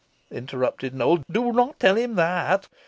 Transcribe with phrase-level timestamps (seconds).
[0.31, 2.67] interrupted Nowell; "do not tell him that.